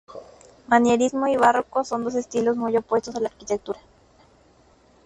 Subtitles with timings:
[0.67, 3.79] Manierismo y Barroco son dos estilos muy opuestos de la arquitectura.